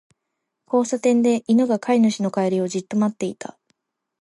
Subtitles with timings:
[0.65, 3.55] 交差点で、犬が飼い主の帰りをじっと待っていた。